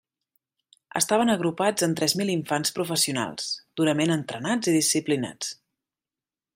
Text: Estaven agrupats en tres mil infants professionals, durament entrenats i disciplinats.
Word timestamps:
Estaven 0.99 1.33
agrupats 1.33 1.85
en 1.87 1.93
tres 1.99 2.15
mil 2.21 2.31
infants 2.37 2.75
professionals, 2.79 3.53
durament 3.81 4.17
entrenats 4.19 4.73
i 4.73 4.75
disciplinats. 4.79 5.57